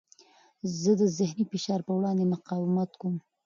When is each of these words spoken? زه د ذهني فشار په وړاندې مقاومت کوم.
زه 0.81 0.91
د 0.99 1.03
ذهني 1.17 1.45
فشار 1.51 1.79
په 1.87 1.91
وړاندې 1.97 2.31
مقاومت 2.33 2.91
کوم. 3.01 3.15